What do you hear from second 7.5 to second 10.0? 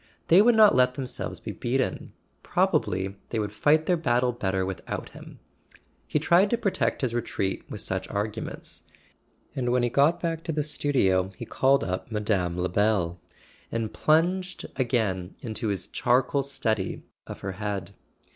with such arguments, and when he